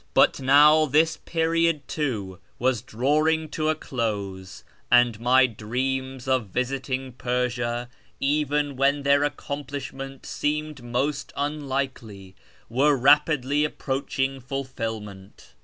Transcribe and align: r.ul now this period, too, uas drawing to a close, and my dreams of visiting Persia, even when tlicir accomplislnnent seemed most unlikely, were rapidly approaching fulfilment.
r.ul 0.15 0.31
now 0.43 0.87
this 0.87 1.17
period, 1.25 1.87
too, 1.87 2.39
uas 2.59 2.81
drawing 2.81 3.47
to 3.47 3.69
a 3.69 3.75
close, 3.75 4.63
and 4.91 5.19
my 5.19 5.45
dreams 5.45 6.27
of 6.27 6.47
visiting 6.47 7.11
Persia, 7.13 7.87
even 8.19 8.75
when 8.75 9.03
tlicir 9.03 9.29
accomplislnnent 9.29 10.25
seemed 10.25 10.81
most 10.81 11.31
unlikely, 11.37 12.35
were 12.67 12.97
rapidly 12.97 13.63
approaching 13.63 14.39
fulfilment. 14.39 15.53